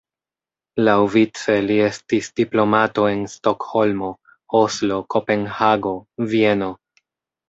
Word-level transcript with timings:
Laŭvice 0.85 1.57
li 1.65 1.75
estis 1.87 2.29
diplomato 2.39 3.05
en 3.09 3.21
Stokholmo, 3.33 4.09
Oslo, 4.61 4.97
Kopenhago, 5.17 5.93
Vieno. 6.33 6.71